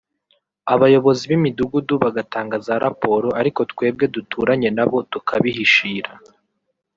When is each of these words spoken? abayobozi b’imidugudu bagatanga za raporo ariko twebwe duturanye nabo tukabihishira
abayobozi 0.73 1.23
b’imidugudu 1.29 1.93
bagatanga 2.03 2.55
za 2.65 2.75
raporo 2.83 3.27
ariko 3.39 3.59
twebwe 3.71 4.05
duturanye 4.13 4.69
nabo 4.77 4.97
tukabihishira 5.11 6.11